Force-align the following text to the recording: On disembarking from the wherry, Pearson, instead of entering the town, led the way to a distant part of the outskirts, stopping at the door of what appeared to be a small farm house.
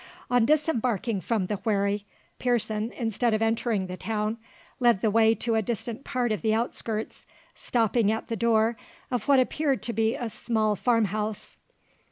On 0.31 0.45
disembarking 0.45 1.21
from 1.21 1.45
the 1.45 1.57
wherry, 1.57 2.07
Pearson, 2.39 2.91
instead 2.93 3.35
of 3.35 3.41
entering 3.43 3.85
the 3.85 3.97
town, 3.97 4.39
led 4.79 5.01
the 5.01 5.11
way 5.11 5.35
to 5.35 5.53
a 5.53 5.61
distant 5.61 6.03
part 6.03 6.31
of 6.31 6.41
the 6.41 6.55
outskirts, 6.55 7.27
stopping 7.53 8.11
at 8.11 8.27
the 8.27 8.35
door 8.35 8.77
of 9.11 9.27
what 9.27 9.39
appeared 9.39 9.83
to 9.83 9.93
be 9.93 10.15
a 10.15 10.27
small 10.27 10.75
farm 10.75 11.05
house. 11.05 11.57